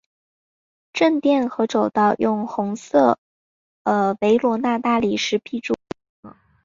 [0.93, 3.19] 正殿和走道用红色
[4.19, 5.75] 维罗纳大理石壁柱
[6.23, 6.37] 分隔。